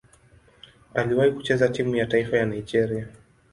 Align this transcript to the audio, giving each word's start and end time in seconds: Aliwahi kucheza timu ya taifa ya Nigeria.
Aliwahi 0.93 1.31
kucheza 1.31 1.69
timu 1.69 1.95
ya 1.95 2.05
taifa 2.05 2.37
ya 2.37 2.45
Nigeria. 2.45 3.07